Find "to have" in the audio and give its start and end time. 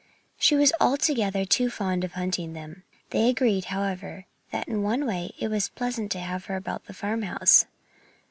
6.13-6.45